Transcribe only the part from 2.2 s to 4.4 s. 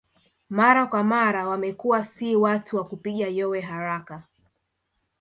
watu wa kupiga yowe haraka